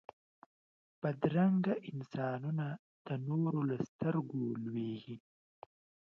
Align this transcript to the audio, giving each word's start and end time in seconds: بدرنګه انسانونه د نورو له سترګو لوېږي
بدرنګه 1.01 1.73
انسانونه 1.91 2.67
د 3.05 3.07
نورو 3.27 3.59
له 3.69 3.77
سترګو 3.87 4.41
لوېږي 4.63 5.15